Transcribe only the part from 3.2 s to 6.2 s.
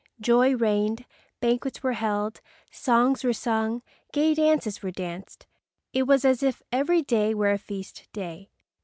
were sung, gay dances were danced. It